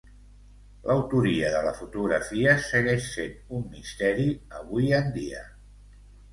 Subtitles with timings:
[0.91, 4.29] L'autoria de la fotografia segueix sent un misteri
[4.65, 5.49] avui en dia.